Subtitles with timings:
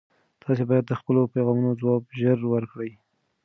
[0.41, 2.91] تاسي باید د خپلو پیغامونو ځواب ژر ورکړئ.